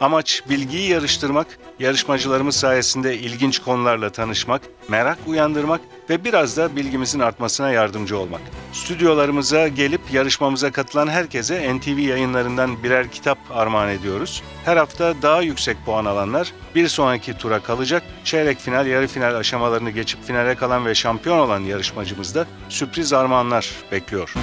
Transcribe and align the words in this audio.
Amaç 0.00 0.42
bilgiyi 0.50 0.90
yarıştırmak, 0.90 1.46
yarışmacılarımız 1.78 2.56
sayesinde 2.56 3.18
ilginç 3.18 3.58
konularla 3.58 4.10
tanışmak, 4.10 4.62
merak 4.88 5.18
uyandırmak 5.26 5.80
ve 6.10 6.24
biraz 6.24 6.56
da 6.56 6.76
bilgimizin 6.76 7.20
artmasına 7.20 7.70
yardımcı 7.70 8.18
olmak. 8.18 8.40
Stüdyolarımıza 8.72 9.68
gelip 9.68 10.00
yarışmamıza 10.12 10.72
katılan 10.72 11.08
herkese 11.08 11.76
NTV 11.76 11.98
yayınlarından 11.98 12.82
birer 12.82 13.10
kitap 13.10 13.38
armağan 13.50 13.88
ediyoruz. 13.88 14.42
Her 14.64 14.76
hafta 14.76 15.14
daha 15.22 15.42
yüksek 15.42 15.76
puan 15.84 16.04
alanlar 16.04 16.52
bir 16.74 16.88
sonraki 16.88 17.38
tura 17.38 17.60
kalacak. 17.60 18.02
Çeyrek 18.24 18.58
final, 18.58 18.86
yarı 18.86 19.06
final 19.06 19.34
aşamalarını 19.34 19.90
geçip 19.90 20.24
finale 20.24 20.54
kalan 20.54 20.86
ve 20.86 20.94
şampiyon 20.94 21.38
olan 21.38 21.60
yarışmacımız 21.60 22.34
da 22.34 22.46
sürpriz 22.68 23.12
armağanlar 23.12 23.70
bekliyor. 23.92 24.34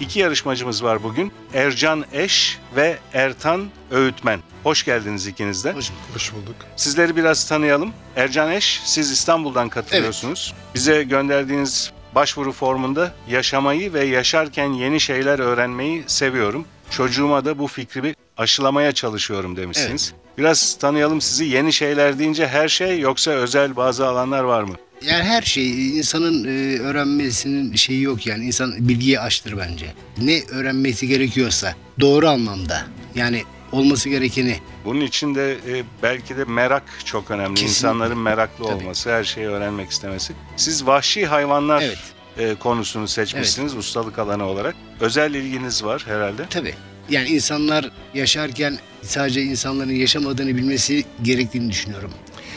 İki 0.00 0.18
yarışmacımız 0.20 0.84
var 0.84 1.02
bugün. 1.02 1.32
Ercan 1.54 2.04
Eş 2.12 2.58
ve 2.76 2.98
Ertan 3.12 3.68
Öğütmen. 3.90 4.40
Hoş 4.62 4.84
geldiniz 4.84 5.26
ikiniz 5.26 5.64
de. 5.64 5.72
Hoş, 5.72 5.90
hoş 6.14 6.32
bulduk. 6.32 6.56
Sizleri 6.76 7.16
biraz 7.16 7.48
tanıyalım. 7.48 7.92
Ercan 8.16 8.52
Eş, 8.52 8.80
siz 8.84 9.10
İstanbul'dan 9.10 9.68
katılıyorsunuz. 9.68 10.54
Bize 10.74 11.02
gönderdiğiniz 11.02 11.92
başvuru 12.14 12.52
formunda 12.52 13.12
yaşamayı 13.28 13.92
ve 13.92 14.04
yaşarken 14.04 14.72
yeni 14.72 15.00
şeyler 15.00 15.38
öğrenmeyi 15.38 16.04
seviyorum. 16.06 16.64
Çocuğuma 16.90 17.44
da 17.44 17.58
bu 17.58 17.66
fikrimi 17.66 18.14
aşılamaya 18.36 18.92
çalışıyorum 18.92 19.56
demişsiniz. 19.56 20.14
Biraz 20.38 20.78
tanıyalım 20.78 21.20
sizi. 21.20 21.44
Yeni 21.44 21.72
şeyler 21.72 22.18
deyince 22.18 22.48
her 22.48 22.68
şey 22.68 23.00
yoksa 23.00 23.30
özel 23.30 23.76
bazı 23.76 24.06
alanlar 24.06 24.44
var 24.44 24.62
mı? 24.62 24.74
Yani 25.06 25.24
her 25.24 25.42
şey 25.42 25.98
insanın 25.98 26.44
e, 26.44 26.78
öğrenmesinin 26.78 27.74
şeyi 27.74 28.02
yok 28.02 28.26
yani 28.26 28.44
insan 28.44 28.88
bilgiyi 28.88 29.20
açtır 29.20 29.58
bence. 29.58 29.86
Ne 30.18 30.42
öğrenmesi 30.50 31.08
gerekiyorsa 31.08 31.74
doğru 32.00 32.28
anlamda 32.28 32.86
yani 33.14 33.42
olması 33.72 34.08
gerekeni 34.08 34.56
Bunun 34.84 35.00
için 35.00 35.34
de 35.34 35.52
e, 35.52 35.84
belki 36.02 36.36
de 36.36 36.44
merak 36.44 36.82
çok 37.04 37.30
önemli. 37.30 37.54
Kesinlikle. 37.54 37.70
İnsanların 37.70 38.18
meraklı 38.18 38.64
Tabii. 38.64 38.74
olması, 38.74 39.10
her 39.12 39.24
şeyi 39.24 39.46
öğrenmek 39.46 39.90
istemesi. 39.90 40.32
Siz 40.56 40.86
vahşi 40.86 41.26
hayvanlar 41.26 41.82
Evet. 41.82 41.98
e, 42.38 42.54
konusunu 42.54 43.08
seçmişsiniz 43.08 43.74
ustalık 43.76 44.18
alanı 44.18 44.44
olarak. 44.44 44.74
Özel 45.00 45.34
ilginiz 45.34 45.84
var 45.84 46.04
herhalde. 46.06 46.42
tabii. 46.50 46.74
Yani 47.10 47.28
insanlar 47.28 47.90
yaşarken 48.14 48.78
sadece 49.02 49.42
insanların 49.42 49.90
yaşamadığını 49.92 50.56
bilmesi 50.56 51.04
gerektiğini 51.22 51.70
düşünüyorum. 51.70 52.10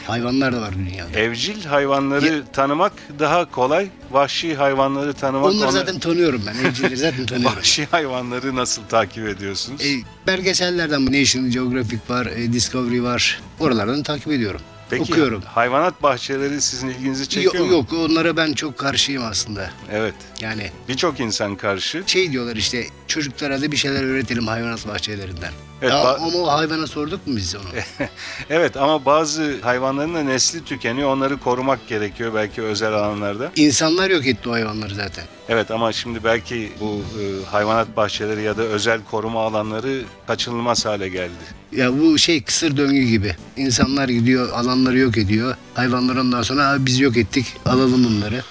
Hayvanlar 0.07 0.53
da 0.53 0.61
var 0.61 0.73
dünyada. 0.73 1.19
Evcil 1.19 1.63
hayvanları 1.66 2.44
tanımak 2.53 2.94
daha 3.19 3.52
kolay. 3.52 3.88
Vahşi 4.11 4.55
hayvanları 4.55 5.13
tanımak 5.13 5.52
Onları 5.52 5.71
zaten 5.71 5.99
tanıyorum 5.99 6.41
ben. 6.47 6.69
Evcileri 6.69 6.97
zaten 6.97 7.25
tanıyorum. 7.25 7.58
Vahşi 7.58 7.85
hayvanları 7.91 8.55
nasıl 8.55 8.81
takip 8.83 9.27
ediyorsunuz? 9.27 9.81
E, 9.81 9.88
belgesellerden 10.27 11.08
bu 11.08 11.11
National 11.11 11.48
Geographic 11.49 11.99
var, 12.09 12.26
e, 12.26 12.53
Discovery 12.53 13.03
var. 13.03 13.42
Oralardan 13.59 14.03
takip 14.03 14.27
ediyorum. 14.31 14.61
Peki 14.91 15.03
Okuyorum. 15.03 15.41
hayvanat 15.45 16.03
bahçeleri 16.03 16.61
sizin 16.61 16.87
ilginizi 16.89 17.29
çekiyor 17.29 17.53
Yok, 17.53 17.65
mu? 17.65 17.71
yok 17.71 18.09
onlara 18.09 18.37
ben 18.37 18.53
çok 18.53 18.77
karşıyım 18.77 19.23
aslında. 19.25 19.69
Evet. 19.91 20.13
Yani 20.41 20.71
Birçok 20.87 21.19
insan 21.19 21.55
karşı. 21.55 22.03
şey 22.07 22.31
diyorlar 22.31 22.55
işte 22.55 22.85
çocuklara 23.07 23.61
da 23.61 23.71
bir 23.71 23.77
şeyler 23.77 24.03
öğretelim 24.03 24.47
hayvanat 24.47 24.87
bahçelerinden. 24.87 25.52
Evet, 25.81 25.93
ya, 25.93 26.15
ama 26.15 26.37
o 26.37 26.47
hayvana 26.47 26.87
sorduk 26.87 27.27
mu 27.27 27.35
biz 27.37 27.55
onu? 27.55 27.63
Evet 28.49 28.77
ama 28.77 29.05
bazı 29.05 29.61
hayvanların 29.61 30.15
da 30.15 30.23
nesli 30.23 30.63
tükeniyor. 30.65 31.09
Onları 31.09 31.37
korumak 31.39 31.87
gerekiyor 31.87 32.33
belki 32.35 32.61
özel 32.61 32.93
alanlarda. 32.93 33.52
İnsanlar 33.55 34.09
yok 34.09 34.27
etti 34.27 34.49
o 34.49 34.52
hayvanları 34.52 34.95
zaten. 34.95 35.23
Evet 35.49 35.71
ama 35.71 35.91
şimdi 35.93 36.23
belki 36.23 36.71
bu 36.79 37.02
e, 37.21 37.45
hayvanat 37.45 37.97
bahçeleri 37.97 38.41
ya 38.41 38.58
da 38.58 38.61
özel 38.61 38.99
koruma 39.11 39.45
alanları 39.45 40.02
kaçınılmaz 40.27 40.85
hale 40.85 41.09
geldi. 41.09 41.61
Ya 41.71 41.99
bu 41.99 42.17
şey 42.17 42.43
kısır 42.43 42.77
döngü 42.77 43.03
gibi. 43.03 43.35
İnsanlar 43.58 44.09
gidiyor 44.09 44.49
alanları 44.81 44.97
yok 44.99 45.17
ediyor. 45.17 45.55
Hayvanlar 45.73 46.15
ondan 46.15 46.42
sonra 46.42 46.69
"Abi 46.69 46.86
biz 46.86 46.99
yok 46.99 47.17
ettik 47.17 47.45
alalım 47.65 48.05
onları. 48.05 48.43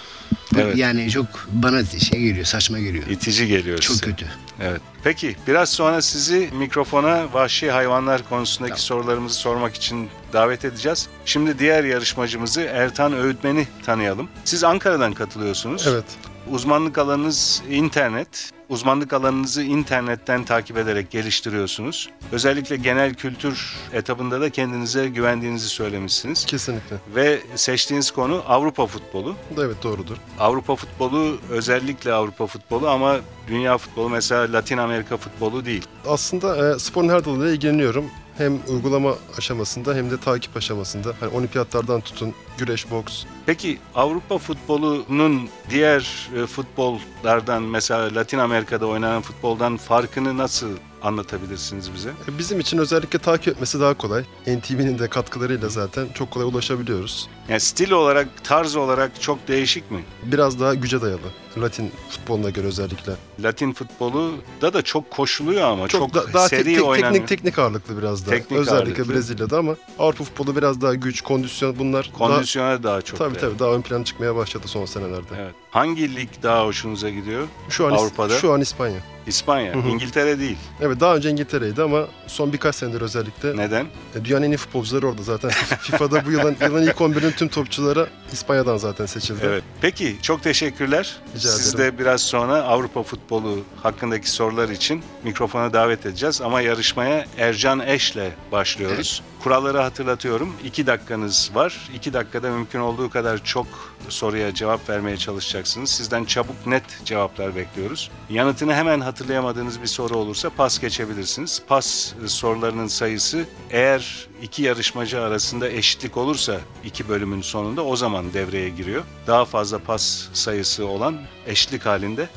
Bu 0.54 0.60
Evet. 0.60 0.76
Yani 0.76 1.10
çok 1.10 1.26
bana 1.52 1.84
şey 1.84 2.20
geliyor 2.20 2.44
saçma 2.44 2.78
geliyor. 2.78 3.04
İtici 3.10 3.46
geliyor 3.46 3.78
Çok 3.78 3.96
size. 3.96 4.06
kötü. 4.06 4.26
Evet. 4.60 4.80
Peki 5.04 5.36
biraz 5.46 5.68
sonra 5.68 6.02
sizi 6.02 6.48
mikrofona 6.52 7.26
vahşi 7.32 7.70
hayvanlar 7.70 8.28
konusundaki 8.28 8.70
Tamam. 8.70 8.80
sorularımızı 8.80 9.34
sormak 9.34 9.74
için 9.74 10.08
davet 10.32 10.64
edeceğiz. 10.64 11.08
Şimdi 11.24 11.58
diğer 11.58 11.84
yarışmacımızı 11.84 12.60
Ertan 12.60 13.12
Öğütmen'i 13.12 13.66
tanıyalım. 13.86 14.28
Siz 14.44 14.64
Ankara'dan 14.64 15.12
katılıyorsunuz. 15.12 15.86
Evet. 15.86 16.04
Uzmanlık 16.50 16.98
alanınız 16.98 17.62
internet. 17.70 18.50
Uzmanlık 18.68 19.12
alanınızı 19.12 19.62
internetten 19.62 20.44
takip 20.44 20.76
ederek 20.76 21.10
geliştiriyorsunuz. 21.10 22.10
Özellikle 22.32 22.76
genel 22.76 23.14
kültür 23.14 23.76
etabında 23.92 24.40
da 24.40 24.50
kendinize 24.50 25.08
güvendiğinizi 25.08 25.68
söylemişsiniz. 25.68 26.44
Kesinlikle. 26.44 26.96
Ve 27.14 27.40
seçtiğiniz 27.54 28.10
konu 28.10 28.42
Avrupa 28.48 28.86
futbolu. 28.86 29.36
Evet 29.58 29.76
doğrudur. 29.82 30.16
Avrupa 30.38 30.76
futbolu 30.76 31.38
özellikle 31.50 32.12
Avrupa 32.12 32.46
futbolu 32.46 32.88
ama 32.88 33.16
dünya 33.48 33.78
futbolu 33.78 34.08
mesela 34.08 34.52
Latin 34.52 34.78
Amerika 34.78 35.16
futbolu 35.16 35.64
değil. 35.64 35.86
Aslında 36.06 36.74
e, 36.74 36.78
sporun 36.78 37.08
her 37.08 37.24
dalıyla 37.24 37.50
ilgileniyorum. 37.50 38.04
Hem 38.38 38.58
uygulama 38.68 39.14
aşamasında 39.38 39.94
hem 39.94 40.10
de 40.10 40.20
takip 40.20 40.56
aşamasında. 40.56 41.12
Hani 41.20 41.32
olimpiyatlardan 41.36 42.00
tutun, 42.00 42.34
güreş, 42.60 42.90
boks. 42.90 43.24
Peki 43.46 43.78
Avrupa 43.94 44.38
futbolunun 44.38 45.48
diğer 45.70 46.28
e, 46.42 46.46
futbollardan 46.46 47.62
mesela 47.62 48.14
Latin 48.14 48.38
Amerika'da 48.38 48.86
oynanan 48.86 49.22
futboldan 49.22 49.76
farkını 49.76 50.38
nasıl 50.38 50.68
anlatabilirsiniz 51.02 51.94
bize? 51.94 52.08
E, 52.28 52.38
Bizim 52.38 52.60
için 52.60 52.78
özellikle 52.78 53.18
takip 53.18 53.48
etmesi 53.48 53.80
daha 53.80 53.94
kolay. 53.94 54.24
NTV'nin 54.46 54.98
de 54.98 55.08
katkılarıyla 55.08 55.68
zaten 55.68 56.06
çok 56.14 56.30
kolay 56.30 56.46
ulaşabiliyoruz. 56.46 57.28
Yani 57.48 57.60
stil 57.60 57.90
olarak, 57.90 58.44
tarz 58.44 58.76
olarak 58.76 59.20
çok 59.22 59.48
değişik 59.48 59.90
mi? 59.90 60.04
Biraz 60.22 60.60
daha 60.60 60.74
güce 60.74 61.02
dayalı. 61.02 61.20
Latin 61.58 61.92
futboluna 62.10 62.50
göre 62.50 62.66
özellikle. 62.66 63.12
Latin 63.42 63.72
futbolu 63.72 64.34
da 64.62 64.72
da 64.72 64.82
çok 64.82 65.10
koşuluyor 65.10 65.62
ama 65.62 65.88
çok, 65.88 66.00
Çok, 66.00 66.14
da- 66.14 66.32
daha 66.32 66.48
seri 66.48 66.64
tek- 66.64 66.74
tek- 66.74 66.84
oynanıyor. 66.84 67.12
teknik 67.12 67.28
teknik 67.28 67.58
ağırlıklı 67.58 67.98
biraz 67.98 68.26
daha. 68.26 68.34
Teknik 68.34 68.60
özellikle 68.60 68.92
ağırlıklı. 69.02 69.14
Brezilya'da 69.14 69.58
ama 69.58 69.76
Avrupa 69.98 70.24
futbolu 70.24 70.56
biraz 70.56 70.80
daha 70.80 70.94
güç, 70.94 71.20
kondisyon 71.20 71.78
bunlar 71.78 72.10
Kondisyona 72.54 72.82
daha 72.82 73.02
çok. 73.02 73.18
tabii 73.18 73.28
yani. 73.28 73.40
tabii 73.40 73.58
daha 73.58 73.70
ön 73.74 73.82
plana 73.82 74.04
çıkmaya 74.04 74.36
başladı 74.36 74.68
son 74.68 74.84
senelerde. 74.84 75.34
Evet. 75.40 75.54
Hangi 75.70 76.16
lig 76.16 76.28
daha 76.42 76.64
hoşunuza 76.66 77.10
gidiyor? 77.10 77.48
Şu 77.68 77.86
an 77.86 77.90
Avrupa'da? 77.90 78.38
şu 78.38 78.52
an 78.52 78.60
İspanya. 78.60 79.00
İspanya, 79.30 79.74
Hı 79.74 79.78
hı. 79.78 79.88
İngiltere 79.88 80.38
değil. 80.38 80.56
Evet 80.80 81.00
daha 81.00 81.16
önce 81.16 81.30
İngiltere'ydi 81.30 81.82
ama 81.82 82.06
son 82.26 82.52
birkaç 82.52 82.74
senedir 82.74 83.00
özellikle 83.00 83.56
Neden? 83.56 83.86
e, 84.14 84.24
dünyanın 84.24 84.42
en 84.44 84.50
iyi 84.50 84.56
futbolcuları 84.56 85.08
orada 85.08 85.22
zaten. 85.22 85.50
FIFA'da 85.80 86.26
bu 86.26 86.30
yılın, 86.30 86.56
yılın 86.60 86.82
ilk 86.82 86.96
11'in 86.96 87.30
tüm 87.30 87.48
topçuları 87.48 88.08
İspanya'dan 88.32 88.76
zaten 88.76 89.06
seçildi. 89.06 89.40
Evet. 89.44 89.62
Peki 89.80 90.16
çok 90.22 90.42
teşekkürler. 90.42 91.16
Rica 91.36 91.48
Siz 91.48 91.74
ederim. 91.74 91.94
de 91.94 91.98
biraz 91.98 92.20
sonra 92.22 92.62
Avrupa 92.62 93.02
futbolu 93.02 93.58
hakkındaki 93.82 94.30
sorular 94.30 94.68
için 94.68 95.02
mikrofona 95.24 95.72
davet 95.72 96.06
edeceğiz. 96.06 96.40
Ama 96.40 96.60
yarışmaya 96.60 97.24
Ercan 97.38 97.80
Eş'le 97.80 98.30
başlıyoruz. 98.52 99.22
Kuralları 99.42 99.78
hatırlatıyorum. 99.78 100.52
İki 100.64 100.86
dakikanız 100.86 101.50
var. 101.54 101.88
İki 101.94 102.12
dakikada 102.12 102.50
mümkün 102.50 102.78
olduğu 102.80 103.10
kadar 103.10 103.44
çok 103.44 103.66
soruya 104.08 104.54
cevap 104.54 104.88
vermeye 104.88 105.16
çalışacaksınız. 105.16 105.90
Sizden 105.90 106.24
çabuk 106.24 106.66
net 106.66 106.82
cevaplar 107.04 107.56
bekliyoruz. 107.56 108.10
Yanıtını 108.30 108.74
hemen 108.74 109.00
hatırlayamadığınız 109.20 109.82
bir 109.82 109.86
soru 109.86 110.16
olursa 110.16 110.50
pas 110.50 110.78
geçebilirsiniz. 110.78 111.62
Pas 111.68 112.12
e, 112.24 112.28
sorularının 112.28 112.86
sayısı 112.86 113.44
eğer 113.70 114.28
iki 114.42 114.62
yarışmacı 114.62 115.20
arasında 115.20 115.68
eşitlik 115.68 116.16
olursa 116.16 116.60
iki 116.84 117.08
bölümün 117.08 117.40
sonunda 117.40 117.84
o 117.84 117.96
zaman 117.96 118.32
devreye 118.32 118.68
giriyor. 118.68 119.02
Daha 119.26 119.44
fazla 119.44 119.78
pas 119.78 120.28
sayısı 120.32 120.86
olan 120.86 121.18
eşitlik 121.46 121.86
halinde 121.86 122.28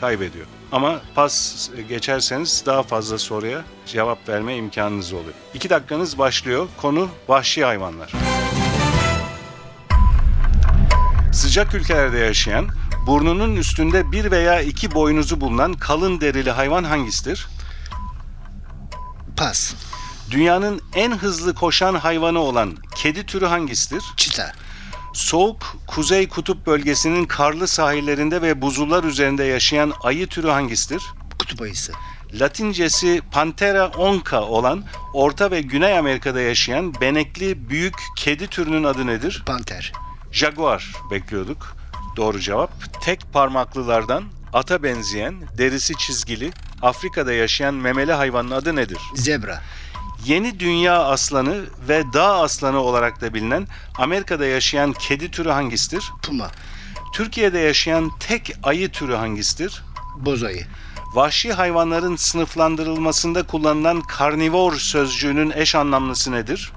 kaybediyor. 0.00 0.46
Ama 0.72 1.00
pas 1.14 1.70
geçerseniz 1.88 2.62
daha 2.66 2.82
fazla 2.82 3.18
soruya 3.18 3.64
cevap 3.86 4.28
verme 4.28 4.56
imkanınız 4.56 5.12
oluyor. 5.12 5.34
İki 5.54 5.70
dakikanız 5.70 6.18
başlıyor. 6.18 6.68
Konu 6.76 7.08
vahşi 7.28 7.64
hayvanlar. 7.64 8.12
Sıcak 11.32 11.74
ülkelerde 11.74 12.18
yaşayan, 12.18 12.68
burnunun 13.08 13.56
üstünde 13.56 14.12
bir 14.12 14.30
veya 14.30 14.60
iki 14.60 14.94
boynuzu 14.94 15.40
bulunan 15.40 15.72
kalın 15.72 16.20
derili 16.20 16.50
hayvan 16.50 16.84
hangisidir? 16.84 17.46
Pas. 19.36 19.74
Dünyanın 20.30 20.80
en 20.94 21.12
hızlı 21.12 21.54
koşan 21.54 21.94
hayvanı 21.94 22.38
olan 22.38 22.76
kedi 22.94 23.26
türü 23.26 23.46
hangisidir? 23.46 24.04
Çita. 24.16 24.52
Soğuk 25.12 25.76
Kuzey 25.86 26.28
Kutup 26.28 26.66
bölgesinin 26.66 27.24
karlı 27.24 27.68
sahillerinde 27.68 28.42
ve 28.42 28.62
buzullar 28.62 29.04
üzerinde 29.04 29.44
yaşayan 29.44 29.92
ayı 30.02 30.26
türü 30.26 30.48
hangisidir? 30.48 31.02
Kutup 31.38 31.62
ayısı. 31.62 31.92
Latincesi 32.32 33.22
Panthera 33.32 33.86
onca 33.86 34.40
olan 34.40 34.84
Orta 35.14 35.50
ve 35.50 35.60
Güney 35.60 35.98
Amerika'da 35.98 36.40
yaşayan 36.40 36.94
benekli 37.00 37.70
büyük 37.70 37.94
kedi 38.16 38.46
türünün 38.46 38.84
adı 38.84 39.06
nedir? 39.06 39.42
Panter. 39.46 39.92
Jaguar 40.32 40.92
bekliyorduk. 41.10 41.77
Doğru 42.18 42.40
cevap. 42.40 42.70
Tek 43.00 43.32
parmaklılardan 43.32 44.24
ata 44.52 44.82
benzeyen, 44.82 45.34
derisi 45.58 45.94
çizgili, 45.96 46.50
Afrika'da 46.82 47.32
yaşayan 47.32 47.74
memeli 47.74 48.12
hayvanın 48.12 48.50
adı 48.50 48.76
nedir? 48.76 48.98
Zebra. 49.14 49.62
Yeni 50.26 50.60
dünya 50.60 51.04
aslanı 51.04 51.64
ve 51.88 52.02
dağ 52.12 52.40
aslanı 52.40 52.78
olarak 52.80 53.20
da 53.20 53.34
bilinen 53.34 53.66
Amerika'da 53.98 54.46
yaşayan 54.46 54.92
kedi 54.92 55.30
türü 55.30 55.50
hangisidir? 55.50 56.04
Puma. 56.22 56.50
Türkiye'de 57.12 57.58
yaşayan 57.58 58.10
tek 58.20 58.52
ayı 58.62 58.88
türü 58.88 59.14
hangisidir? 59.14 59.82
Boz 60.16 60.42
ayı. 60.42 60.66
Vahşi 61.14 61.52
hayvanların 61.52 62.16
sınıflandırılmasında 62.16 63.42
kullanılan 63.42 64.00
karnivor 64.00 64.76
sözcüğünün 64.76 65.50
eş 65.50 65.74
anlamlısı 65.74 66.32
nedir? 66.32 66.72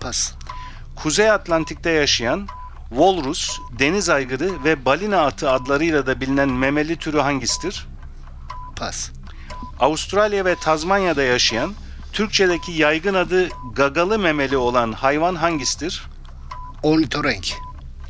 Pas. 0.00 0.32
Kuzey 0.96 1.30
Atlantik'te 1.30 1.90
yaşayan 1.90 2.48
walrus, 2.90 3.58
deniz 3.78 4.08
aygırı 4.08 4.64
ve 4.64 4.84
balina 4.84 5.20
atı 5.20 5.50
adlarıyla 5.50 6.06
da 6.06 6.20
bilinen 6.20 6.48
memeli 6.48 6.96
türü 6.96 7.18
hangisidir? 7.18 7.86
Pas. 8.76 9.10
Avustralya 9.80 10.44
ve 10.44 10.54
Tazmanya'da 10.54 11.22
yaşayan, 11.22 11.74
Türkçedeki 12.12 12.72
yaygın 12.72 13.14
adı 13.14 13.48
gagalı 13.74 14.18
memeli 14.18 14.56
olan 14.56 14.92
hayvan 14.92 15.34
hangisidir? 15.34 16.02
Ornitorenk. 16.82 17.54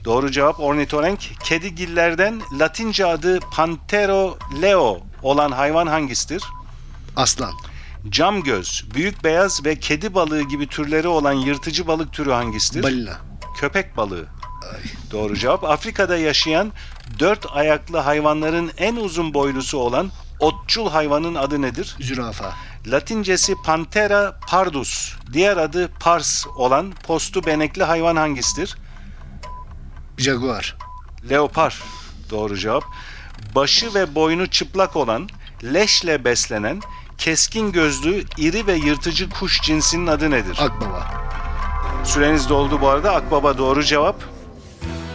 Doğru 0.05 0.31
cevap 0.31 0.61
ornitorenk. 0.61 1.21
Kedigillerden 1.45 2.41
Latince 2.59 3.07
adı 3.07 3.41
Panthero 3.41 4.39
leo 4.63 5.01
olan 5.23 5.53
hayvan 5.53 5.87
hangisidir? 5.87 6.43
Aslan. 7.17 7.53
Cam 8.09 8.43
göz, 8.43 8.85
büyük 8.95 9.25
beyaz 9.25 9.65
ve 9.65 9.79
kedi 9.79 10.15
balığı 10.15 10.43
gibi 10.43 10.67
türleri 10.67 11.09
olan 11.09 11.33
yırtıcı 11.33 11.87
balık 11.87 12.13
türü 12.13 12.31
hangisidir? 12.31 12.83
Balina. 12.83 13.17
Köpek 13.57 13.97
balığı. 13.97 14.27
Doğru 15.11 15.37
cevap. 15.37 15.65
Afrika'da 15.65 16.17
yaşayan 16.17 16.73
dört 17.19 17.47
ayaklı 17.53 17.99
hayvanların 17.99 18.71
en 18.79 18.97
uzun 18.97 19.35
boylusu 19.35 19.79
olan 19.79 20.11
otçul 20.41 20.91
hayvanın 20.91 21.35
adı 21.35 21.63
nedir? 21.63 21.97
Zürafa. 22.01 22.55
Latincesi 22.87 23.55
Panthera 23.65 24.41
pardus, 24.47 25.15
diğer 25.33 25.57
adı 25.57 25.89
pars 26.01 26.47
olan 26.47 26.93
postu 27.07 27.47
benekli 27.47 27.85
hayvan 27.85 28.17
hangisidir? 28.17 28.77
Jaguar. 30.19 30.77
Leopar. 31.31 31.83
Doğru 32.31 32.59
cevap. 32.59 32.85
Başı 33.55 33.95
ve 33.95 34.15
boynu 34.15 34.47
çıplak 34.47 34.97
olan, 34.97 35.29
leşle 35.65 36.25
beslenen, 36.25 36.81
keskin 37.19 37.73
gözlü, 37.73 38.25
iri 38.37 38.67
ve 38.67 38.75
yırtıcı 38.75 39.31
kuş 39.31 39.61
cinsinin 39.61 40.07
adı 40.07 40.31
nedir? 40.31 40.59
Akbaba. 40.61 41.11
Süreniz 42.05 42.49
doldu 42.49 42.81
bu 42.81 42.89
arada. 42.89 43.15
Akbaba 43.15 43.59
doğru 43.59 43.85
cevap. 43.85 44.23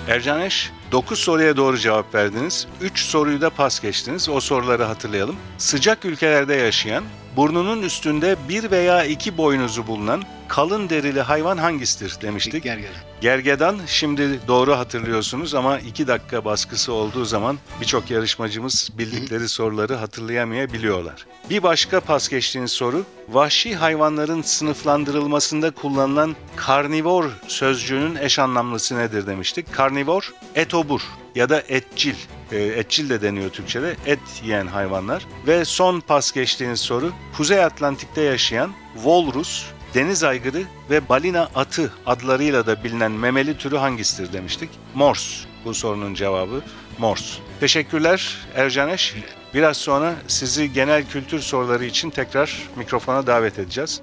Ercaneş 0.08 0.72
9 0.92 1.20
soruya 1.20 1.58
doğru 1.58 1.78
cevap 1.78 2.16
verdiniz. 2.16 2.68
3 2.82 3.00
soruyu 3.00 3.42
da 3.42 3.50
pas 3.50 3.82
geçtiniz. 3.82 4.30
O 4.30 4.40
soruları 4.40 4.84
hatırlayalım. 4.84 5.36
Sıcak 5.58 6.06
ülkelerde 6.06 6.56
yaşayan, 6.56 7.04
burnunun 7.36 7.82
üstünde 7.82 8.36
bir 8.50 8.72
veya 8.72 9.06
iki 9.06 9.38
boynuzu 9.38 9.88
bulunan 9.88 10.24
kalın 10.48 10.90
derili 10.90 11.22
hayvan 11.22 11.58
hangisidir 11.58 12.18
demiştik. 12.22 12.64
Gergedan. 12.64 13.02
Gergedan 13.22 13.80
şimdi 13.88 14.40
doğru 14.48 14.78
hatırlıyorsunuz 14.78 15.56
ama 15.56 15.80
2 15.80 16.08
dakika 16.08 16.46
baskısı 16.46 16.94
olduğu 16.94 17.26
zaman 17.26 17.58
birçok 17.82 18.12
yarışmacımız 18.12 18.90
bildikleri 18.98 19.50
soruları 19.50 19.96
hatırlayamayabiliyorlar. 19.96 21.26
Bir 21.50 21.64
başka 21.64 22.00
pas 22.00 22.30
geçtiğiniz 22.30 22.72
soru, 22.72 23.06
vahşi 23.30 23.76
hayvanların 23.76 24.42
sınıflandırılmasında 24.42 25.72
kullanılan 25.72 26.36
karnivor 26.56 27.32
sözcüğünün 27.48 28.16
eş 28.16 28.40
anlamlısı 28.40 28.98
nedir 28.98 29.28
demiştik. 29.28 29.74
Karnivor, 29.74 30.34
etobur 30.56 31.02
ya 31.36 31.50
da 31.50 31.64
etçil. 31.68 32.16
E, 32.52 32.58
etçil 32.58 33.10
de 33.10 33.22
deniyor 33.22 33.50
Türkçe'de. 33.50 33.96
Et 34.06 34.20
yiyen 34.44 34.68
hayvanlar. 34.68 35.26
Ve 35.48 35.66
son 35.66 36.00
pas 36.00 36.32
geçtiğiniz 36.32 36.80
soru, 36.80 37.12
Kuzey 37.38 37.64
Atlantik'te 37.64 38.22
yaşayan 38.22 38.72
walrus, 38.96 39.66
deniz 39.94 40.24
aygırı 40.24 40.64
ve 40.90 41.10
balina 41.10 41.50
atı 41.56 41.92
adlarıyla 42.06 42.66
da 42.66 42.84
bilinen 42.84 43.12
memeli 43.12 43.58
türü 43.58 43.78
hangisidir 43.78 44.34
demiştik. 44.34 44.70
Mors. 44.96 45.46
Bu 45.66 45.74
sorunun 45.74 46.14
cevabı 46.14 46.62
Mors. 46.98 47.38
Teşekkürler 47.60 48.38
Ercaneş. 48.56 49.16
Biraz 49.54 49.78
sonra 49.78 50.14
sizi 50.28 50.74
genel 50.74 51.06
kültür 51.08 51.40
soruları 51.40 51.86
için 51.86 52.10
tekrar 52.10 52.70
mikrofona 52.76 53.28
davet 53.28 53.60
edeceğiz. 53.60 54.02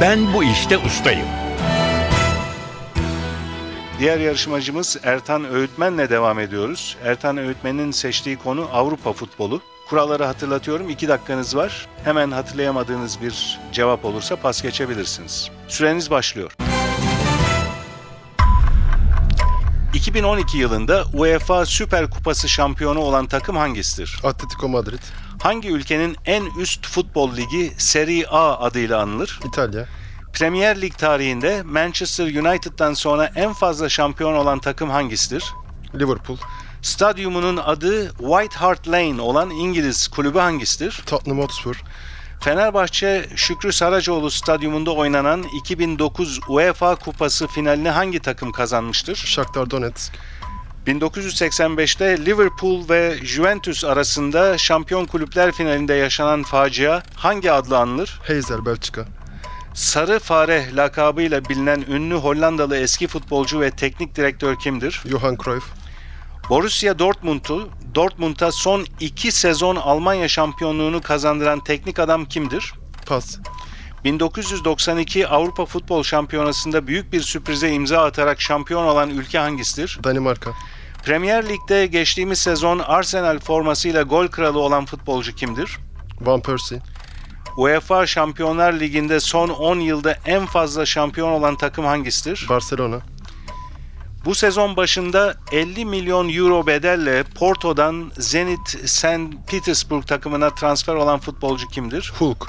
Ben 0.00 0.34
bu 0.34 0.44
işte 0.44 0.78
ustayım. 0.78 1.45
Diğer 3.98 4.18
yarışmacımız 4.18 4.96
Ertan 5.02 5.44
Öğütmen'le 5.44 5.98
devam 6.10 6.38
ediyoruz. 6.38 6.96
Ertan 7.04 7.36
Öğütmen'in 7.36 7.90
seçtiği 7.90 8.36
konu 8.36 8.68
Avrupa 8.72 9.12
futbolu. 9.12 9.60
Kuralları 9.88 10.24
hatırlatıyorum. 10.24 10.90
2 10.90 11.08
dakikanız 11.08 11.56
var. 11.56 11.86
Hemen 12.04 12.30
hatırlayamadığınız 12.30 13.20
bir 13.22 13.58
cevap 13.72 14.04
olursa 14.04 14.36
pas 14.36 14.62
geçebilirsiniz. 14.62 15.50
Süreniz 15.68 16.10
başlıyor. 16.10 16.52
2012 19.94 20.58
yılında 20.58 21.04
UEFA 21.14 21.66
Süper 21.66 22.10
Kupası 22.10 22.48
şampiyonu 22.48 22.98
olan 22.98 23.26
takım 23.26 23.56
hangisidir? 23.56 24.20
Atletico 24.24 24.68
Madrid. 24.68 25.02
Hangi 25.42 25.68
ülkenin 25.68 26.16
en 26.26 26.44
üst 26.60 26.86
futbol 26.86 27.36
ligi 27.36 27.72
Serie 27.78 28.26
A 28.26 28.58
adıyla 28.58 29.00
anılır? 29.02 29.40
İtalya. 29.48 29.86
Premier 30.38 30.80
Lig 30.80 30.98
tarihinde 30.98 31.62
Manchester 31.62 32.24
United'dan 32.24 32.94
sonra 32.94 33.32
en 33.34 33.52
fazla 33.52 33.88
şampiyon 33.88 34.34
olan 34.34 34.58
takım 34.58 34.90
hangisidir? 34.90 35.44
Liverpool. 35.94 36.36
Stadyumunun 36.82 37.56
adı 37.56 38.08
White 38.08 38.58
Hart 38.58 38.88
Lane 38.88 39.20
olan 39.20 39.50
İngiliz 39.50 40.08
kulübü 40.08 40.38
hangisidir? 40.38 41.02
Tottenham 41.06 41.38
Hotspur. 41.38 41.82
Fenerbahçe 42.40 43.26
Şükrü 43.36 43.72
Saracoğlu 43.72 44.30
stadyumunda 44.30 44.90
oynanan 44.90 45.42
2009 45.42 46.40
UEFA 46.48 46.94
Kupası 46.94 47.46
finalini 47.46 47.90
hangi 47.90 48.20
takım 48.20 48.52
kazanmıştır? 48.52 49.16
Shakhtar 49.16 49.70
Donetsk. 49.70 50.12
1985'te 50.86 52.26
Liverpool 52.26 52.88
ve 52.88 53.18
Juventus 53.22 53.84
arasında 53.84 54.58
şampiyon 54.58 55.04
kulüpler 55.04 55.52
finalinde 55.52 55.94
yaşanan 55.94 56.42
facia 56.42 57.02
hangi 57.14 57.52
adla 57.52 57.78
anılır? 57.78 58.20
Heizer 58.22 58.66
Belçika. 58.66 59.06
Sarı 59.76 60.18
Fare 60.18 60.76
lakabıyla 60.76 61.44
bilinen 61.44 61.84
ünlü 61.88 62.14
Hollandalı 62.14 62.76
eski 62.76 63.06
futbolcu 63.08 63.60
ve 63.60 63.70
teknik 63.70 64.16
direktör 64.16 64.58
kimdir? 64.58 65.02
Johan 65.06 65.36
Cruyff. 65.44 65.64
Borussia 66.50 66.98
Dortmund'u 66.98 67.68
Dortmund'a 67.94 68.52
son 68.52 68.86
iki 69.00 69.32
sezon 69.32 69.76
Almanya 69.76 70.28
şampiyonluğunu 70.28 71.00
kazandıran 71.00 71.64
teknik 71.64 71.98
adam 71.98 72.24
kimdir? 72.24 72.74
Pas. 73.06 73.38
1992 74.04 75.28
Avrupa 75.28 75.66
Futbol 75.66 76.02
Şampiyonası'nda 76.02 76.86
büyük 76.86 77.12
bir 77.12 77.20
sürprize 77.20 77.72
imza 77.72 78.04
atarak 78.04 78.40
şampiyon 78.40 78.84
olan 78.86 79.10
ülke 79.10 79.38
hangisidir? 79.38 79.98
Danimarka. 80.04 80.50
Premier 81.04 81.48
Lig'de 81.48 81.86
geçtiğimiz 81.86 82.38
sezon 82.38 82.78
Arsenal 82.78 83.38
formasıyla 83.38 84.02
gol 84.02 84.28
kralı 84.28 84.58
olan 84.58 84.84
futbolcu 84.84 85.34
kimdir? 85.34 85.78
Van 86.20 86.42
Persie. 86.42 86.80
UEFA 87.56 88.06
Şampiyonlar 88.06 88.72
Ligi'nde 88.72 89.20
son 89.20 89.48
10 89.48 89.80
yılda 89.80 90.16
en 90.26 90.46
fazla 90.46 90.86
şampiyon 90.86 91.30
olan 91.30 91.56
takım 91.56 91.84
hangisidir? 91.84 92.46
Barcelona. 92.48 93.00
Bu 94.24 94.34
sezon 94.34 94.76
başında 94.76 95.34
50 95.52 95.84
milyon 95.84 96.28
euro 96.28 96.66
bedelle 96.66 97.24
Porto'dan 97.24 98.12
Zenit 98.18 98.68
St. 98.84 99.46
Petersburg 99.46 100.06
takımına 100.06 100.54
transfer 100.54 100.94
olan 100.94 101.18
futbolcu 101.18 101.68
kimdir? 101.68 102.12
Hulk. 102.18 102.46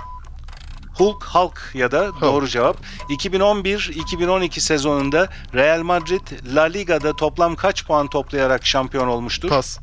Hulk 0.98 1.24
Hulk 1.24 1.72
ya 1.74 1.92
da 1.92 2.12
doğru 2.22 2.48
cevap. 2.48 2.78
2011-2012 3.10 4.60
sezonunda 4.60 5.30
Real 5.54 5.84
Madrid 5.84 6.56
La 6.56 6.64
Liga'da 6.64 7.16
toplam 7.16 7.56
kaç 7.56 7.86
puan 7.86 8.08
toplayarak 8.08 8.66
şampiyon 8.66 9.08
olmuştur? 9.08 9.50
Pas. 9.50 9.80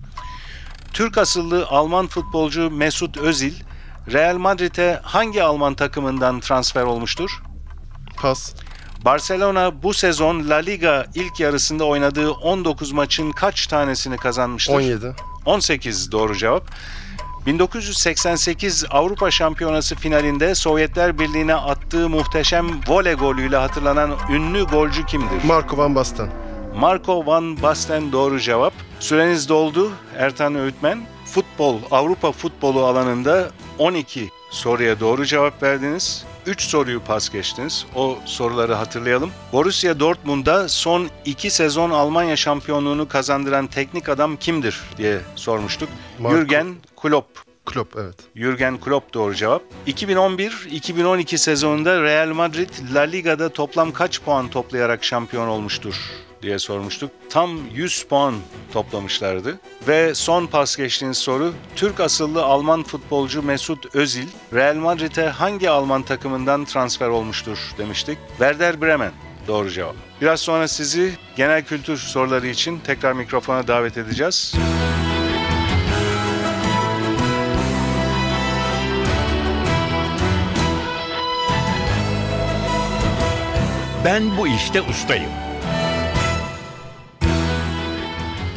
Türk 0.92 1.18
asıllı 1.18 1.66
Alman 1.66 2.06
futbolcu 2.06 2.70
Mesut 2.70 3.16
Özil 3.16 3.54
Real 4.12 4.38
Madrid'e 4.38 5.00
hangi 5.02 5.42
Alman 5.42 5.74
takımından 5.74 6.40
transfer 6.40 6.82
olmuştur? 6.82 7.42
Pas. 8.16 8.54
Barcelona 9.04 9.82
bu 9.82 9.94
sezon 9.94 10.48
La 10.50 10.56
Liga 10.56 11.06
ilk 11.14 11.40
yarısında 11.40 11.84
oynadığı 11.84 12.30
19 12.32 12.92
maçın 12.92 13.32
kaç 13.32 13.66
tanesini 13.66 14.16
kazanmıştır? 14.16 14.74
17. 14.74 15.14
18 15.46 16.12
doğru 16.12 16.36
cevap. 16.36 16.70
1988 17.46 18.84
Avrupa 18.90 19.30
Şampiyonası 19.30 19.94
finalinde 19.96 20.54
Sovyetler 20.54 21.18
Birliği'ne 21.18 21.54
attığı 21.54 22.08
muhteşem 22.08 22.66
voley 22.88 23.14
golüyle 23.14 23.56
hatırlanan 23.56 24.10
ünlü 24.30 24.64
golcü 24.64 25.06
kimdir? 25.06 25.44
Marco 25.44 25.76
Van 25.76 25.94
Basten. 25.94 26.28
Marco 26.76 27.26
Van 27.26 27.62
Basten 27.62 28.12
doğru 28.12 28.40
cevap. 28.40 28.72
Süreniz 29.00 29.48
doldu 29.48 29.92
Ertan 30.18 30.54
Öğütmen. 30.54 31.06
Futbol, 31.24 31.78
Avrupa 31.90 32.32
futbolu 32.32 32.84
alanında 32.84 33.50
12 33.78 34.30
soruya 34.50 35.00
doğru 35.00 35.24
cevap 35.26 35.62
verdiniz. 35.62 36.24
3 36.46 36.62
soruyu 36.62 37.00
pas 37.00 37.30
geçtiniz. 37.30 37.86
O 37.94 38.18
soruları 38.24 38.74
hatırlayalım. 38.74 39.30
Borussia 39.52 40.00
Dortmund'da 40.00 40.68
son 40.68 41.08
2 41.24 41.50
sezon 41.50 41.90
Almanya 41.90 42.36
şampiyonluğunu 42.36 43.08
kazandıran 43.08 43.66
teknik 43.66 44.08
adam 44.08 44.36
kimdir 44.36 44.80
diye 44.98 45.20
sormuştuk. 45.34 45.88
Marco- 46.20 46.30
Jürgen 46.30 46.74
Klopp. 47.02 47.26
Klopp 47.66 47.96
evet. 47.96 48.14
Jürgen 48.36 48.80
Klopp 48.80 49.14
doğru 49.14 49.34
cevap. 49.34 49.62
2011-2012 49.86 51.38
sezonunda 51.38 52.02
Real 52.02 52.28
Madrid 52.28 52.68
La 52.94 53.00
Liga'da 53.00 53.48
toplam 53.48 53.92
kaç 53.92 54.20
puan 54.22 54.48
toplayarak 54.48 55.04
şampiyon 55.04 55.48
olmuştur 55.48 55.94
diye 56.44 56.58
sormuştuk. 56.58 57.10
Tam 57.30 57.50
100 57.74 58.02
puan 58.02 58.34
toplamışlardı. 58.72 59.58
Ve 59.88 60.14
son 60.14 60.46
pas 60.46 60.76
geçtiğiniz 60.76 61.18
soru, 61.18 61.52
Türk 61.76 62.00
asıllı 62.00 62.44
Alman 62.44 62.82
futbolcu 62.82 63.42
Mesut 63.42 63.94
Özil, 63.96 64.28
Real 64.52 64.74
Madrid'e 64.74 65.28
hangi 65.28 65.70
Alman 65.70 66.02
takımından 66.02 66.64
transfer 66.64 67.08
olmuştur 67.08 67.58
demiştik. 67.78 68.18
Werder 68.28 68.82
Bremen 68.82 69.12
doğru 69.48 69.70
cevap. 69.70 69.94
Biraz 70.20 70.40
sonra 70.40 70.68
sizi 70.68 71.12
genel 71.36 71.64
kültür 71.64 71.96
soruları 71.96 72.46
için 72.46 72.78
tekrar 72.78 73.12
mikrofona 73.12 73.68
davet 73.68 73.98
edeceğiz. 73.98 74.54
Ben 84.04 84.36
bu 84.36 84.48
işte 84.48 84.82
ustayım. 84.82 85.30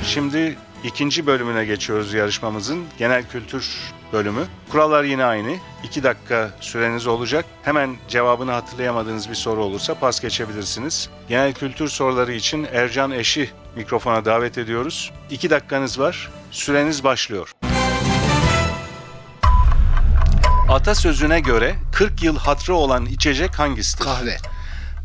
Şimdi 0.07 0.57
ikinci 0.83 1.25
bölümüne 1.25 1.65
geçiyoruz 1.65 2.13
yarışmamızın. 2.13 2.83
Genel 2.97 3.23
kültür 3.27 3.77
bölümü. 4.13 4.45
Kurallar 4.71 5.03
yine 5.03 5.23
aynı. 5.25 5.55
2 5.83 6.03
dakika 6.03 6.51
süreniz 6.59 7.07
olacak. 7.07 7.45
Hemen 7.63 7.95
cevabını 8.07 8.51
hatırlayamadığınız 8.51 9.29
bir 9.29 9.35
soru 9.35 9.63
olursa 9.63 9.95
pas 9.95 10.21
geçebilirsiniz. 10.21 11.09
Genel 11.29 11.53
kültür 11.53 11.87
soruları 11.87 12.33
için 12.33 12.67
Ercan 12.73 13.11
Eş'i 13.11 13.49
mikrofona 13.75 14.25
davet 14.25 14.57
ediyoruz. 14.57 15.11
2 15.29 15.49
dakikanız 15.49 15.99
var. 15.99 16.29
Süreniz 16.51 17.03
başlıyor. 17.03 17.51
Atasözüne 20.69 21.39
göre 21.39 21.75
40 21.93 22.23
yıl 22.23 22.37
hatrı 22.37 22.75
olan 22.75 23.05
içecek 23.05 23.59
hangisidir? 23.59 24.03
Kahve. 24.03 24.37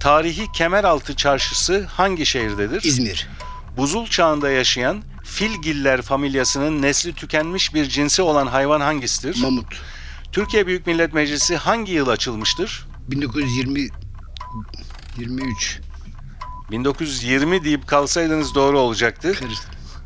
Tarihi 0.00 0.52
Kemeraltı 0.52 1.16
Çarşısı 1.16 1.86
hangi 1.86 2.26
şehirdedir? 2.26 2.82
İzmir. 2.82 3.28
Buzul 3.76 4.06
çağında 4.06 4.50
yaşayan 4.50 5.02
filgiller 5.24 6.02
familyasının 6.02 6.82
nesli 6.82 7.12
tükenmiş 7.12 7.74
bir 7.74 7.88
cinsi 7.88 8.22
olan 8.22 8.46
hayvan 8.46 8.80
hangisidir? 8.80 9.42
Mamut. 9.42 9.82
Türkiye 10.32 10.66
Büyük 10.66 10.86
Millet 10.86 11.14
Meclisi 11.14 11.56
hangi 11.56 11.92
yıl 11.92 12.08
açılmıştır? 12.08 12.86
1920 13.08 13.88
23. 15.18 15.80
1920 16.70 17.64
deyip 17.64 17.86
kalsaydınız 17.86 18.54
doğru 18.54 18.78
olacaktı. 18.78 19.34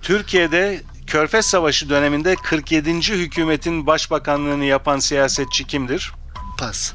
Türkiye'de 0.02 0.82
Körfez 1.06 1.46
Savaşı 1.46 1.88
döneminde 1.88 2.34
47. 2.34 2.90
hükümetin 2.92 3.86
başbakanlığını 3.86 4.64
yapan 4.64 4.98
siyasetçi 4.98 5.64
kimdir? 5.64 6.12
Pas. 6.58 6.92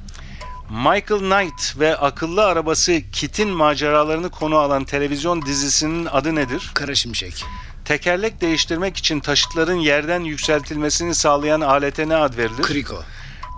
Michael 0.72 1.20
Knight 1.20 1.80
ve 1.80 1.98
akıllı 1.98 2.46
arabası 2.46 3.02
Kit'in 3.12 3.50
maceralarını 3.50 4.30
konu 4.30 4.56
alan 4.58 4.84
televizyon 4.84 5.42
dizisinin 5.42 6.06
adı 6.06 6.36
nedir? 6.36 6.72
Kara 6.74 6.96
Şimşek. 6.96 7.46
Tekerlek 7.86 8.42
değiştirmek 8.42 8.98
için 8.98 9.20
taşıtların 9.20 9.76
yerden 9.76 10.20
yükseltilmesini 10.24 11.16
sağlayan 11.16 11.62
alete 11.62 12.10
ne 12.10 12.16
ad 12.16 12.38
verilir? 12.38 12.64
Kriko. 12.64 13.04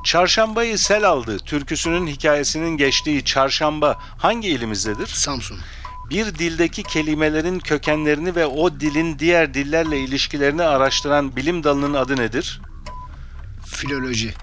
Çarşambayı 0.06 0.78
sel 0.78 1.08
aldı 1.10 1.38
türküsünün 1.40 2.08
hikayesinin 2.08 2.78
geçtiği 2.78 3.26
çarşamba 3.26 4.00
hangi 4.18 4.50
ilimizdedir? 4.50 5.08
Samsun. 5.08 5.60
Bir 6.10 6.26
dildeki 6.26 6.84
kelimelerin 6.84 7.60
kökenlerini 7.60 8.36
ve 8.36 8.46
o 8.46 8.80
dilin 8.80 9.20
diğer 9.20 9.54
dillerle 9.54 10.00
ilişkilerini 10.00 10.64
araştıran 10.64 11.36
bilim 11.36 11.64
dalının 11.64 11.94
adı 11.94 12.18
nedir? 12.18 12.62
Filoloji. 13.66 14.34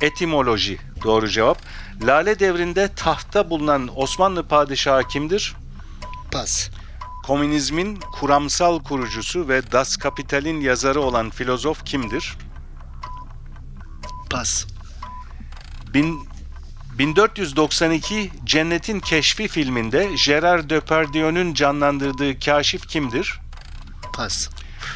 Etimoloji 0.00 0.78
doğru 1.04 1.28
cevap. 1.28 1.62
Lale 2.02 2.38
devrinde 2.38 2.88
tahtta 2.94 3.50
bulunan 3.50 3.90
Osmanlı 3.96 4.48
padişahı 4.48 5.08
kimdir? 5.08 5.56
Pas. 6.30 6.70
Komünizmin 7.24 7.96
kuramsal 7.96 8.82
kurucusu 8.82 9.48
ve 9.48 9.72
Das 9.72 9.96
Kapital'in 9.96 10.60
yazarı 10.60 11.00
olan 11.00 11.30
filozof 11.30 11.84
kimdir? 11.84 12.36
Pas. 14.30 14.66
Bin, 15.94 16.28
1492 16.98 18.30
Cennetin 18.44 19.00
Keşfi 19.00 19.48
filminde 19.48 20.10
Gerard 20.26 20.70
Depardieu'nun 20.70 21.54
canlandırdığı 21.54 22.38
kaşif 22.38 22.88
kimdir? 22.88 23.40
Pas. 24.12 24.48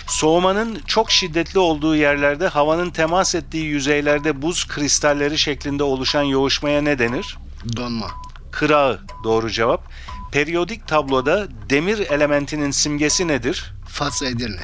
Soğumanın 0.07 0.83
çok 0.87 1.11
şiddetli 1.11 1.59
olduğu 1.59 1.97
yerlerde 1.97 2.49
havanın 2.49 2.91
temas 2.91 3.35
ettiği 3.35 3.65
yüzeylerde 3.65 4.43
buz 4.43 4.69
kristalleri 4.69 5.39
şeklinde 5.39 5.83
oluşan 5.83 6.23
yoğuşmaya 6.23 6.83
ne 6.83 6.99
denir? 6.99 7.39
Donma. 7.77 8.11
Kırağı 8.51 9.01
doğru 9.25 9.51
cevap. 9.51 9.85
Periyodik 10.33 10.89
tabloda 10.89 11.49
demir 11.71 11.99
elementinin 11.99 12.71
simgesi 12.71 13.29
nedir? 13.29 13.73
Fatsa 13.89 14.27
Edirne. 14.27 14.61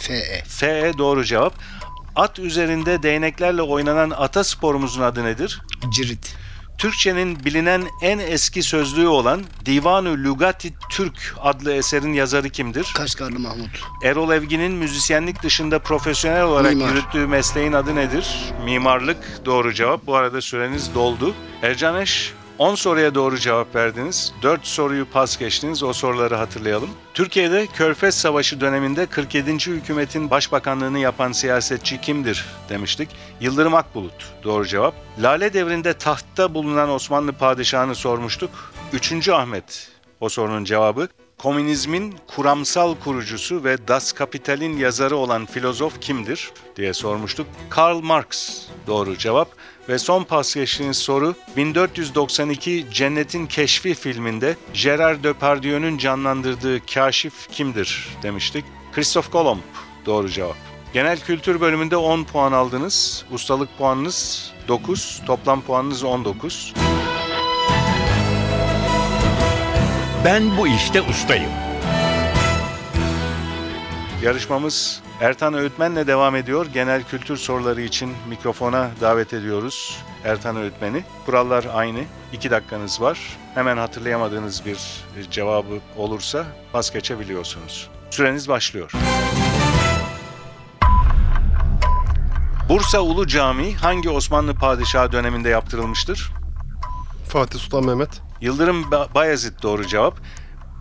FE. 0.00 0.42
Fe 0.48 0.92
doğru 0.98 1.24
cevap. 1.24 1.54
At 2.16 2.38
üzerinde 2.38 3.02
değneklerle 3.02 3.62
oynanan 3.62 4.10
ata 4.16 4.44
sporumuzun 4.44 5.02
adı 5.02 5.24
nedir? 5.24 5.62
Cirit. 5.94 6.36
Türkçenin 6.78 7.44
bilinen 7.44 7.82
en 8.02 8.18
eski 8.18 8.62
sözlüğü 8.62 9.06
olan 9.06 9.42
Divan-ı 9.66 10.24
Lugati 10.24 10.74
Türk 10.90 11.34
adlı 11.42 11.72
eserin 11.72 12.12
yazarı 12.12 12.48
kimdir? 12.50 12.92
Kaşgarlı 12.96 13.38
Mahmut. 13.38 13.80
Erol 14.04 14.32
Evgin'in 14.32 14.72
müzisyenlik 14.72 15.42
dışında 15.42 15.78
profesyonel 15.78 16.42
olarak 16.42 16.74
Mimar. 16.74 16.88
yürüttüğü 16.90 17.26
mesleğin 17.26 17.72
adı 17.72 17.96
nedir? 17.96 18.52
Mimarlık 18.64 19.40
doğru 19.44 19.74
cevap. 19.74 20.06
Bu 20.06 20.16
arada 20.16 20.40
süreniz 20.40 20.94
doldu. 20.94 21.34
Ercan 21.62 22.00
Eş 22.00 22.32
10 22.58 22.74
soruya 22.74 23.14
doğru 23.14 23.38
cevap 23.38 23.74
verdiniz. 23.74 24.32
4 24.42 24.66
soruyu 24.66 25.06
pas 25.06 25.38
geçtiniz. 25.38 25.82
O 25.82 25.92
soruları 25.92 26.34
hatırlayalım. 26.34 26.90
Türkiye'de 27.14 27.66
Körfez 27.66 28.14
Savaşı 28.14 28.60
döneminde 28.60 29.06
47. 29.06 29.52
hükümetin 29.52 30.30
başbakanlığını 30.30 30.98
yapan 30.98 31.32
siyasetçi 31.32 32.00
kimdir 32.00 32.44
demiştik. 32.68 33.08
Yıldırım 33.40 33.74
Akbulut 33.74 34.32
doğru 34.44 34.66
cevap. 34.66 34.94
Lale 35.18 35.52
devrinde 35.52 35.92
tahtta 35.92 36.54
bulunan 36.54 36.90
Osmanlı 36.90 37.32
padişahını 37.32 37.94
sormuştuk. 37.94 38.50
3. 38.92 39.28
Ahmet 39.28 39.88
o 40.20 40.28
sorunun 40.28 40.64
cevabı. 40.64 41.08
Komünizmin 41.38 42.14
kuramsal 42.26 42.94
kurucusu 42.94 43.64
ve 43.64 43.88
Das 43.88 44.12
Kapital'in 44.12 44.76
yazarı 44.76 45.16
olan 45.16 45.46
filozof 45.46 46.00
kimdir 46.00 46.50
diye 46.76 46.94
sormuştuk. 46.94 47.46
Karl 47.70 48.00
Marx 48.00 48.60
doğru 48.86 49.18
cevap. 49.18 49.48
Ve 49.88 49.98
son 49.98 50.24
pas 50.24 50.54
geçtiğiniz 50.54 50.96
soru 50.96 51.34
1492 51.56 52.86
Cennetin 52.90 53.46
Keşfi 53.46 53.94
filminde 53.94 54.56
Gerard 54.82 55.24
Depardieu'nun 55.24 55.98
canlandırdığı 55.98 56.86
kaşif 56.86 57.48
kimdir 57.50 58.08
demiştik. 58.22 58.64
Christoph 58.92 59.30
Kolomb 59.30 59.60
doğru 60.06 60.28
cevap. 60.28 60.56
Genel 60.92 61.20
kültür 61.20 61.60
bölümünde 61.60 61.96
10 61.96 62.24
puan 62.24 62.52
aldınız. 62.52 63.24
Ustalık 63.32 63.78
puanınız 63.78 64.52
9, 64.68 65.22
toplam 65.26 65.60
puanınız 65.60 66.04
19. 66.04 66.74
Ben 70.24 70.56
bu 70.58 70.68
işte 70.68 71.02
ustayım. 71.02 71.50
Yarışmamız 74.24 75.02
Ertan 75.20 75.54
Öğütmen'le 75.54 76.06
devam 76.06 76.36
ediyor. 76.36 76.66
Genel 76.74 77.02
kültür 77.02 77.36
soruları 77.36 77.80
için 77.80 78.12
mikrofona 78.28 78.90
davet 79.00 79.32
ediyoruz 79.32 79.98
Ertan 80.24 80.56
Öğütmen'i. 80.56 81.04
Kurallar 81.26 81.66
aynı. 81.74 82.00
2 82.32 82.50
dakikanız 82.50 83.00
var. 83.00 83.18
Hemen 83.54 83.76
hatırlayamadığınız 83.76 84.62
bir 84.66 84.78
cevabı 85.30 85.78
olursa 85.96 86.46
pas 86.72 86.92
geçebiliyorsunuz. 86.92 87.88
Süreniz 88.10 88.48
başlıyor. 88.48 88.92
Bursa 92.68 93.00
Ulu 93.00 93.26
Camii 93.26 93.74
hangi 93.74 94.10
Osmanlı 94.10 94.54
padişahı 94.54 95.12
döneminde 95.12 95.48
yaptırılmıştır? 95.48 96.32
Fatih 97.28 97.58
Sultan 97.58 97.84
Mehmet. 97.86 98.20
Yıldırım 98.40 98.82
Ba- 98.82 99.14
Bayezid 99.14 99.62
doğru 99.62 99.86
cevap. 99.86 100.18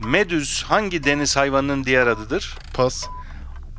Medüz 0.05 0.63
hangi 0.63 1.03
deniz 1.03 1.38
hayvanının 1.38 1.83
diğer 1.83 2.07
adıdır? 2.07 2.57
Pas. 2.73 3.05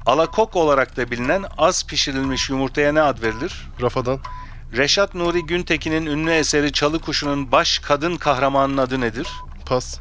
Alakok 0.06 0.56
olarak 0.56 0.96
da 0.96 1.10
bilinen 1.10 1.44
az 1.58 1.86
pişirilmiş 1.86 2.50
yumurtaya 2.50 2.92
ne 2.92 3.02
ad 3.02 3.22
verilir? 3.22 3.68
Rafadan. 3.80 4.20
Reşat 4.76 5.14
Nuri 5.14 5.46
Güntekin'in 5.46 6.06
ünlü 6.06 6.30
eseri 6.30 6.72
Çalı 6.72 6.98
Kuşu'nun 6.98 7.52
baş 7.52 7.78
kadın 7.78 8.16
kahramanının 8.16 8.76
adı 8.76 9.00
nedir? 9.00 9.28
Pas. 9.66 9.98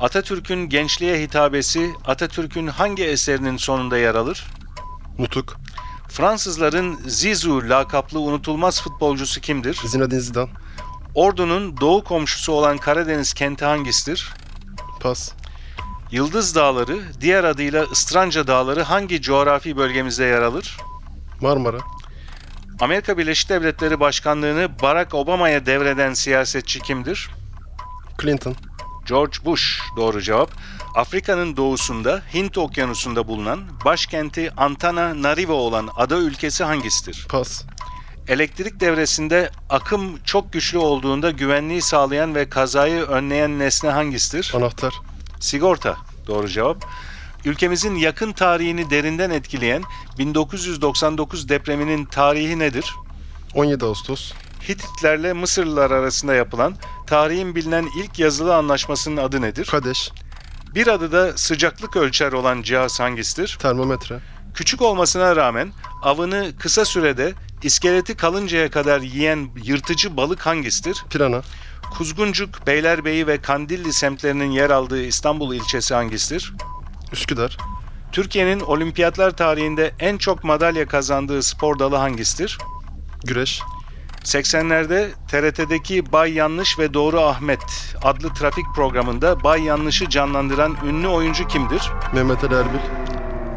Atatürk'ün 0.00 0.68
gençliğe 0.68 1.22
hitabesi 1.22 1.94
Atatürk'ün 2.04 2.66
hangi 2.66 3.04
eserinin 3.04 3.56
sonunda 3.56 3.98
yer 3.98 4.14
alır? 4.14 4.46
Nutuk. 5.18 5.56
Fransızların 6.08 7.00
Zizou 7.06 7.68
lakaplı 7.68 8.20
unutulmaz 8.20 8.82
futbolcusu 8.82 9.40
kimdir? 9.40 9.80
Zinedine 9.84 10.20
Zidane. 10.20 10.50
Ordu'nun 11.14 11.76
doğu 11.80 12.04
komşusu 12.04 12.52
olan 12.52 12.78
Karadeniz 12.78 13.34
kenti 13.34 13.64
hangisidir? 13.64 14.32
Pas. 15.00 15.32
Yıldız 16.10 16.54
Dağları, 16.54 16.98
diğer 17.20 17.44
adıyla 17.44 17.84
Istranca 17.92 18.46
Dağları 18.46 18.82
hangi 18.82 19.22
coğrafi 19.22 19.76
bölgemizde 19.76 20.24
yer 20.24 20.42
alır? 20.42 20.76
Marmara. 21.40 21.78
Amerika 22.80 23.18
Birleşik 23.18 23.48
Devletleri 23.48 24.00
Başkanlığını 24.00 24.68
Barack 24.82 25.14
Obama'ya 25.14 25.66
devreden 25.66 26.14
siyasetçi 26.14 26.80
kimdir? 26.80 27.30
Clinton. 28.22 28.54
George 29.08 29.36
Bush 29.44 29.80
doğru 29.96 30.22
cevap. 30.22 30.50
Afrika'nın 30.94 31.56
doğusunda 31.56 32.22
Hint 32.34 32.58
Okyanusu'nda 32.58 33.28
bulunan 33.28 33.60
başkenti 33.84 34.52
Antananarivo 34.56 35.52
olan 35.52 35.88
ada 35.96 36.16
ülkesi 36.16 36.64
hangisidir? 36.64 37.26
Pas. 37.28 37.62
Elektrik 38.28 38.80
devresinde 38.80 39.50
akım 39.70 40.18
çok 40.24 40.52
güçlü 40.52 40.78
olduğunda 40.78 41.30
güvenliği 41.30 41.82
sağlayan 41.82 42.34
ve 42.34 42.48
kazayı 42.48 43.02
önleyen 43.02 43.58
nesne 43.58 43.90
hangisidir? 43.90 44.52
Anahtar. 44.56 44.94
Sigorta 45.40 45.96
doğru 46.26 46.48
cevap. 46.48 46.86
Ülkemizin 47.44 47.94
yakın 47.94 48.32
tarihini 48.32 48.90
derinden 48.90 49.30
etkileyen 49.30 49.82
1999 50.18 51.48
depreminin 51.48 52.04
tarihi 52.04 52.58
nedir? 52.58 52.94
17 53.54 53.84
Ağustos. 53.84 54.32
Hititlerle 54.68 55.32
Mısırlılar 55.32 55.90
arasında 55.90 56.34
yapılan 56.34 56.76
tarihin 57.06 57.54
bilinen 57.54 57.88
ilk 57.98 58.18
yazılı 58.18 58.56
anlaşmasının 58.56 59.16
adı 59.16 59.42
nedir? 59.42 59.64
Kadeş. 59.64 60.10
Bir 60.74 60.86
adı 60.86 61.12
da 61.12 61.36
sıcaklık 61.36 61.96
ölçer 61.96 62.32
olan 62.32 62.62
cihaz 62.62 63.00
hangisidir? 63.00 63.58
Termometre. 63.60 64.20
Küçük 64.54 64.82
olmasına 64.82 65.36
rağmen 65.36 65.72
avını 66.02 66.52
kısa 66.58 66.84
sürede 66.84 67.34
iskeleti 67.62 68.16
kalıncaya 68.16 68.70
kadar 68.70 69.00
yiyen 69.00 69.48
yırtıcı 69.64 70.16
balık 70.16 70.46
hangisidir? 70.46 71.04
Pirana. 71.10 71.42
Kuzguncuk, 71.90 72.66
Beylerbeyi 72.66 73.26
ve 73.26 73.40
Kandilli 73.40 73.92
semtlerinin 73.92 74.50
yer 74.50 74.70
aldığı 74.70 75.02
İstanbul 75.02 75.54
ilçesi 75.54 75.94
hangisidir? 75.94 76.52
Üsküdar. 77.12 77.56
Türkiye'nin 78.12 78.60
olimpiyatlar 78.60 79.36
tarihinde 79.36 79.94
en 79.98 80.18
çok 80.18 80.44
madalya 80.44 80.86
kazandığı 80.86 81.42
spor 81.42 81.78
dalı 81.78 81.96
hangisidir? 81.96 82.58
Güreş. 83.24 83.62
80'lerde 84.24 85.08
TRT'deki 85.28 86.12
Bay 86.12 86.32
Yanlış 86.32 86.78
ve 86.78 86.94
Doğru 86.94 87.20
Ahmet 87.20 87.94
adlı 88.02 88.34
trafik 88.34 88.64
programında 88.74 89.44
Bay 89.44 89.62
Yanlış'ı 89.62 90.08
canlandıran 90.08 90.76
ünlü 90.86 91.08
oyuncu 91.08 91.48
kimdir? 91.48 91.90
Mehmet 92.12 92.44
Ali 92.44 92.54
Erbil. 92.54 93.15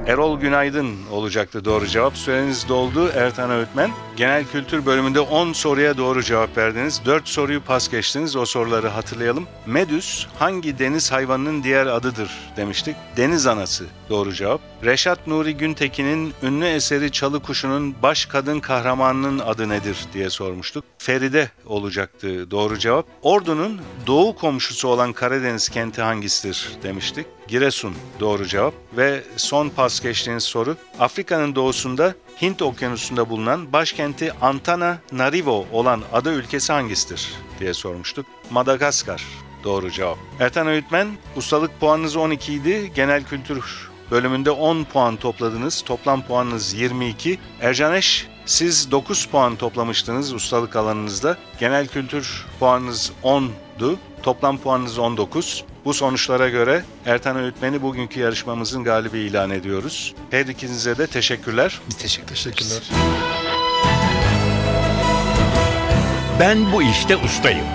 Erol 0.10 0.40
Günaydın 0.40 0.96
olacaktı 1.12 1.66
doğru 1.66 1.88
cevap. 1.88 2.18
Süreniz 2.18 2.70
doldu 2.70 3.10
Ertan 3.16 3.52
Öğütmen. 3.52 3.92
Genel 4.16 4.46
kültür 4.46 4.86
bölümünde 4.86 5.20
10 5.20 5.54
soruya 5.54 5.98
doğru 5.98 6.24
cevap 6.24 6.58
verdiniz. 6.58 7.02
4 7.06 7.28
soruyu 7.28 7.62
pas 7.62 7.90
geçtiniz. 7.90 8.36
O 8.36 8.46
soruları 8.46 8.88
hatırlayalım. 8.88 9.48
Medüs 9.66 10.26
hangi 10.40 10.80
deniz 10.80 11.12
hayvanının 11.12 11.64
diğer 11.64 11.88
adıdır 11.88 12.30
demiştik. 12.58 12.96
Deniz 13.18 13.48
anası 13.48 13.86
doğru 14.10 14.34
cevap. 14.34 14.62
Reşat 14.86 15.28
Nuri 15.28 15.58
Güntekin'in 15.58 16.34
ünlü 16.44 16.66
eseri 16.66 17.12
Çalı 17.12 17.40
Kuşu'nun 17.40 17.96
baş 18.04 18.26
kadın 18.26 18.60
kahramanının 18.60 19.40
adı 19.40 19.70
nedir 19.70 19.98
diye 20.14 20.30
sormuştuk. 20.30 20.86
Feride 21.10 21.50
olacaktı 21.66 22.52
doğru 22.52 22.80
cevap. 22.80 23.06
Ordu'nun 23.22 23.82
doğu 24.08 24.36
komşusu 24.36 24.88
olan 24.88 25.14
Karadeniz 25.14 25.70
kenti 25.70 26.02
hangisidir 26.02 26.70
demiştik. 26.84 27.28
Giresun 27.48 27.96
doğru 28.20 28.46
cevap 28.46 28.74
ve 28.98 29.24
son 29.38 29.70
pas 29.70 30.02
geçtiğiniz 30.02 30.44
soru 30.44 30.78
Afrika'nın 31.00 31.56
doğusunda 31.56 32.16
Hint 32.42 32.62
Okyanusu'nda 32.62 33.30
bulunan 33.30 33.74
başkenti 33.74 34.34
Antananarivo 34.42 35.66
olan 35.72 36.04
ada 36.14 36.32
ülkesi 36.32 36.74
hangisidir 36.74 37.34
diye 37.60 37.74
sormuştuk. 37.74 38.26
Madagaskar 38.50 39.24
doğru 39.64 39.92
cevap. 39.92 40.18
Ertan 40.40 40.68
Öğütmen 40.68 41.08
ustalık 41.36 41.80
puanınız 41.80 42.16
12 42.16 42.54
idi. 42.54 42.92
Genel 42.96 43.24
kültür 43.24 43.90
bölümünde 44.12 44.52
10 44.52 44.84
puan 44.84 45.16
topladınız. 45.16 45.82
Toplam 45.82 46.22
puanınız 46.22 46.74
22. 46.74 47.40
Ercaneş 47.62 48.28
siz 48.46 48.92
9 48.92 49.26
puan 49.26 49.56
toplamıştınız 49.56 50.34
ustalık 50.34 50.76
alanınızda. 50.76 51.38
Genel 51.60 51.88
kültür 51.88 52.46
puanınız 52.60 53.12
10'du. 53.24 53.96
Toplam 54.24 54.58
puanınız 54.58 55.00
19. 55.00 55.64
Bu 55.86 55.94
sonuçlara 55.94 56.50
göre 56.50 56.84
Ertan 57.06 57.38
Öğütmen'i 57.38 57.82
bugünkü 57.82 58.20
yarışmamızın 58.20 58.84
galibi 58.84 59.20
ilan 59.20 59.50
ediyoruz. 59.50 60.16
Her 60.32 60.46
ikinize 60.46 60.98
de 60.98 61.08
teşekkürler. 61.08 61.80
Biz 61.90 61.98
teşekkür. 61.98 62.28
Teşekkürler. 62.28 62.90
Ben 66.40 66.72
bu 66.72 66.82
işte 66.84 67.18
ustayım. 67.18 67.66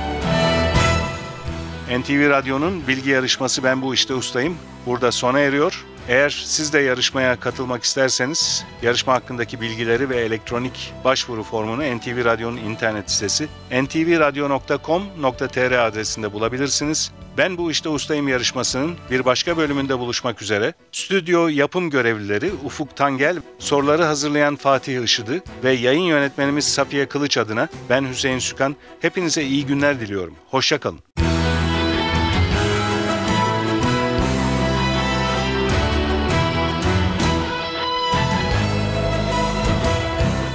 NTV 2.01 2.31
Radyo'nun 2.31 2.87
bilgi 2.88 3.11
yarışması 3.11 3.64
Ben 3.64 3.83
Bu 3.83 3.94
İşte 3.94 4.14
Ustayım 4.14 4.57
burada 4.87 5.12
sona 5.12 5.38
eriyor. 5.38 5.85
Eğer 6.09 6.45
siz 6.47 6.73
de 6.73 6.79
yarışmaya 6.79 7.40
katılmak 7.40 7.85
isterseniz 7.85 8.64
yarışma 8.83 9.14
hakkındaki 9.14 9.61
bilgileri 9.61 10.09
ve 10.09 10.17
elektronik 10.17 10.93
başvuru 11.05 11.43
formunu 11.43 11.97
NTV 11.97 12.25
Radyo'nun 12.25 12.57
internet 12.57 13.11
sitesi 13.11 13.49
ntvradio.com.tr 13.71 15.87
adresinde 15.87 16.33
bulabilirsiniz. 16.33 17.12
Ben 17.38 17.59
Bu 17.59 17.71
İşte 17.71 17.88
Ustayım 17.88 18.29
yarışmasının 18.29 18.97
bir 19.11 19.25
başka 19.25 19.57
bölümünde 19.57 19.99
buluşmak 19.99 20.43
üzere. 20.43 20.75
Stüdyo 20.93 21.49
yapım 21.49 21.90
görevlileri 21.90 22.53
Ufuk 22.64 22.97
Tangel, 22.97 23.38
soruları 23.59 24.05
hazırlayan 24.05 24.57
Fatih 24.57 25.03
Işıdı 25.03 25.43
ve 25.64 25.73
yayın 25.73 26.03
yönetmenimiz 26.03 26.64
Safiye 26.64 27.07
Kılıç 27.07 27.38
adına 27.38 27.69
ben 27.90 28.09
Hüseyin 28.09 28.38
Sükan. 28.38 28.77
Hepinize 29.01 29.45
iyi 29.45 29.67
günler 29.67 30.01
diliyorum. 30.01 30.35
Hoşçakalın. 30.51 31.01